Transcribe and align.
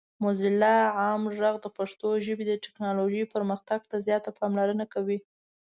موزیلا 0.23 0.75
عام 0.99 1.23
غږ 1.37 1.55
د 1.61 1.67
پښتو 1.77 2.07
ژبې 2.25 2.45
د 2.47 2.53
ټیکنالوجۍ 2.63 3.23
پرمختګ 3.33 3.79
ته 3.89 3.95
زیاته 4.07 4.29
پاملرنه 4.39 4.85
کوي. 4.93 5.17